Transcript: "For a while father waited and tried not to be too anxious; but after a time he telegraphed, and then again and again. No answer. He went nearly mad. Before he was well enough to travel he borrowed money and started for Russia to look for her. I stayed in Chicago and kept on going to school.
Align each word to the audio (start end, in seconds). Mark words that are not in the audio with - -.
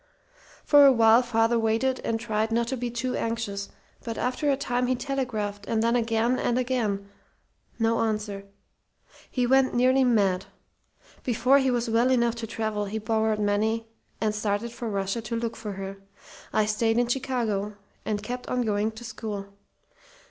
"For 0.63 0.83
a 0.87 0.91
while 0.91 1.21
father 1.21 1.59
waited 1.59 1.99
and 2.03 2.19
tried 2.19 2.51
not 2.51 2.67
to 2.69 2.75
be 2.75 2.89
too 2.89 3.15
anxious; 3.15 3.69
but 4.03 4.17
after 4.17 4.49
a 4.49 4.57
time 4.57 4.87
he 4.87 4.95
telegraphed, 4.95 5.67
and 5.67 5.83
then 5.83 5.95
again 5.95 6.39
and 6.39 6.57
again. 6.57 7.07
No 7.77 7.99
answer. 7.99 8.45
He 9.29 9.45
went 9.45 9.75
nearly 9.75 10.03
mad. 10.03 10.45
Before 11.23 11.59
he 11.59 11.69
was 11.69 11.87
well 11.87 12.09
enough 12.09 12.33
to 12.37 12.47
travel 12.47 12.85
he 12.85 12.97
borrowed 12.97 13.37
money 13.39 13.85
and 14.19 14.33
started 14.33 14.71
for 14.71 14.89
Russia 14.89 15.21
to 15.21 15.35
look 15.35 15.55
for 15.55 15.73
her. 15.73 15.97
I 16.51 16.65
stayed 16.65 16.97
in 16.97 17.05
Chicago 17.05 17.75
and 18.03 18.23
kept 18.23 18.47
on 18.49 18.63
going 18.63 18.93
to 18.93 19.03
school. 19.03 19.53